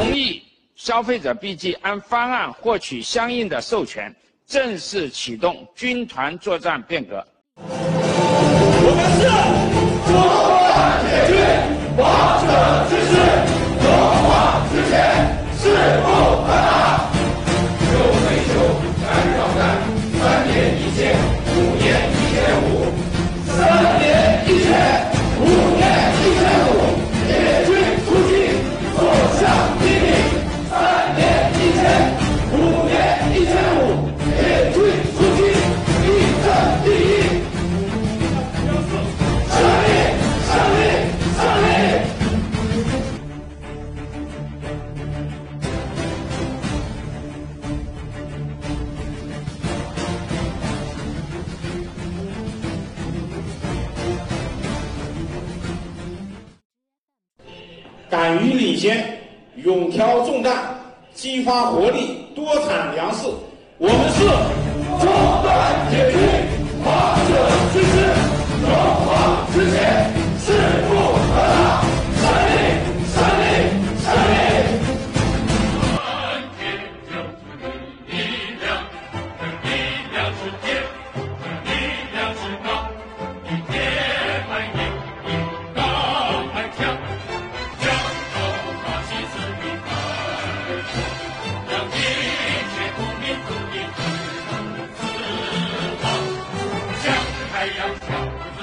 [0.00, 0.42] 同意
[0.76, 7.22] 消费者 BG 按方案获取相应的授权，正式启动军团作战变革。
[58.10, 59.20] 敢于领先，
[59.54, 60.52] 勇挑重担，
[61.14, 63.28] 激发活力，多产粮食。
[63.78, 64.24] 我们是
[64.98, 65.08] 中
[65.44, 66.49] 段铁军。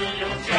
[0.00, 0.57] 你有家